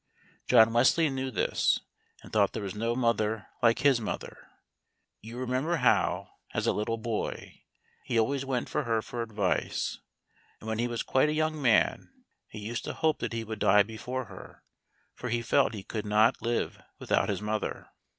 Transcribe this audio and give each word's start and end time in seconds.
John 0.47 0.73
Wesley 0.73 1.11
knew 1.11 1.29
this, 1.29 1.79
and 2.23 2.33
thought 2.33 2.53
there 2.53 2.63
was 2.63 2.73
no 2.73 2.95
mother 2.95 3.45
like 3.61 3.77
his 3.85 4.01
mother. 4.01 4.47
You 5.21 5.37
remember 5.37 5.75
how, 5.75 6.31
as 6.55 6.65
a 6.65 6.73
little 6.73 6.97
boy, 6.97 7.61
he 8.03 8.17
always 8.17 8.43
went 8.43 8.67
to 8.69 8.81
her 8.81 9.03
for 9.03 9.21
advice; 9.21 9.99
and 10.59 10.67
when 10.67 10.79
he 10.79 10.87
was 10.87 11.03
quite 11.03 11.29
a 11.29 11.33
young 11.33 11.61
man 11.61 12.09
he 12.49 12.57
used 12.57 12.83
to 12.85 12.93
hope 12.93 13.19
that 13.19 13.33
he 13.33 13.43
would 13.43 13.59
die 13.59 13.83
before 13.83 14.25
her, 14.25 14.63
for 15.13 15.29
he 15.29 15.43
felt 15.43 15.75
he 15.75 15.83
could 15.83 16.07
not 16.07 16.41
live 16.41 16.81
without 16.97 17.29
his 17.29 17.43
mother. 17.43 17.87